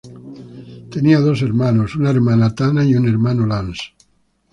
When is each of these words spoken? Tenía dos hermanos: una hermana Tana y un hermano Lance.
Tenía 0.89 1.19
dos 1.19 1.43
hermanos: 1.43 1.95
una 1.95 2.09
hermana 2.09 2.55
Tana 2.55 2.83
y 2.83 2.95
un 2.95 3.07
hermano 3.07 3.45
Lance. 3.45 3.93